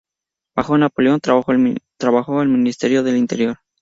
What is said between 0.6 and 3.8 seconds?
Napoleón, trabajó en el Ministerio del Interior.